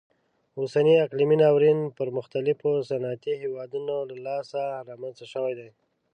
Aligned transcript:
اوسنی 0.59 0.93
اقلیمي 1.05 1.37
ناورین 1.43 1.77
د 1.83 1.93
پرمختللو 1.99 2.71
صنعتي 2.89 3.33
هیوادونو 3.43 3.95
له 4.09 4.15
لاسه 4.27 4.61
رامنځته 4.89 5.25
شوی 5.33 5.53
دی. 5.59 5.69